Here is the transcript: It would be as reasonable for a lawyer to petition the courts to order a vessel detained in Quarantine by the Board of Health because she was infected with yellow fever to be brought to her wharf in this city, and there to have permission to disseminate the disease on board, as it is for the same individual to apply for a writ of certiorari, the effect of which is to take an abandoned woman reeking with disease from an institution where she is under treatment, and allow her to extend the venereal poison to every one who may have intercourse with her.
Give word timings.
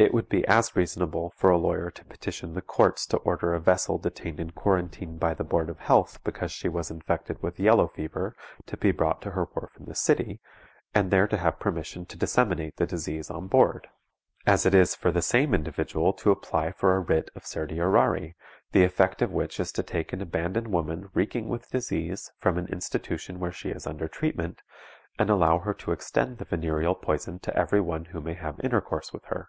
It 0.00 0.14
would 0.14 0.28
be 0.28 0.46
as 0.46 0.76
reasonable 0.76 1.30
for 1.34 1.50
a 1.50 1.56
lawyer 1.58 1.90
to 1.90 2.04
petition 2.04 2.54
the 2.54 2.62
courts 2.62 3.04
to 3.06 3.16
order 3.16 3.52
a 3.52 3.58
vessel 3.58 3.98
detained 3.98 4.38
in 4.38 4.50
Quarantine 4.52 5.18
by 5.18 5.34
the 5.34 5.42
Board 5.42 5.68
of 5.68 5.80
Health 5.80 6.20
because 6.22 6.52
she 6.52 6.68
was 6.68 6.88
infected 6.92 7.42
with 7.42 7.58
yellow 7.58 7.88
fever 7.88 8.36
to 8.66 8.76
be 8.76 8.92
brought 8.92 9.20
to 9.22 9.32
her 9.32 9.46
wharf 9.46 9.76
in 9.76 9.86
this 9.86 9.98
city, 10.00 10.40
and 10.94 11.10
there 11.10 11.26
to 11.26 11.36
have 11.38 11.58
permission 11.58 12.06
to 12.06 12.16
disseminate 12.16 12.76
the 12.76 12.86
disease 12.86 13.28
on 13.28 13.48
board, 13.48 13.88
as 14.46 14.64
it 14.64 14.72
is 14.72 14.94
for 14.94 15.10
the 15.10 15.20
same 15.20 15.52
individual 15.52 16.12
to 16.12 16.30
apply 16.30 16.70
for 16.70 16.94
a 16.94 17.00
writ 17.00 17.28
of 17.34 17.44
certiorari, 17.44 18.36
the 18.70 18.84
effect 18.84 19.20
of 19.20 19.32
which 19.32 19.58
is 19.58 19.72
to 19.72 19.82
take 19.82 20.12
an 20.12 20.22
abandoned 20.22 20.68
woman 20.68 21.10
reeking 21.12 21.48
with 21.48 21.70
disease 21.70 22.30
from 22.38 22.56
an 22.56 22.68
institution 22.68 23.40
where 23.40 23.50
she 23.50 23.70
is 23.70 23.84
under 23.84 24.06
treatment, 24.06 24.62
and 25.18 25.28
allow 25.28 25.58
her 25.58 25.74
to 25.74 25.90
extend 25.90 26.38
the 26.38 26.44
venereal 26.44 26.94
poison 26.94 27.40
to 27.40 27.56
every 27.56 27.80
one 27.80 28.04
who 28.04 28.20
may 28.20 28.34
have 28.34 28.60
intercourse 28.62 29.12
with 29.12 29.24
her. 29.24 29.48